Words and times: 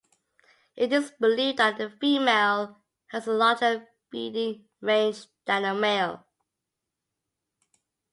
It 0.75 0.91
is 0.93 1.11
believed 1.19 1.59
that 1.59 1.77
the 1.77 1.91
female 1.91 2.81
has 3.09 3.27
a 3.27 3.33
larger 3.33 3.87
feeding 4.09 4.67
range 4.81 5.27
than 5.45 5.61
the 5.61 5.75
male. 5.75 6.25